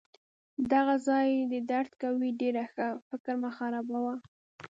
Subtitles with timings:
[0.71, 2.87] دغه ځای دي درد کوي؟ ډیر ښه!
[3.09, 4.15] فکر مه خرابوه.